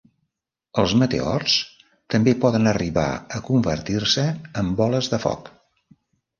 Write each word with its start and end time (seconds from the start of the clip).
Els 0.83 0.95
meteors 1.01 1.57
també 2.15 2.33
poden 2.47 2.71
arribar 2.73 3.05
a 3.37 3.43
convertir-se 3.53 4.27
en 4.65 4.75
boles 4.83 5.15
de 5.15 5.25
foc. 5.31 5.57